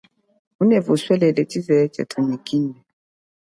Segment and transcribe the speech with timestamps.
[0.53, 2.75] Ngunevu uswelele chize cha tumikine.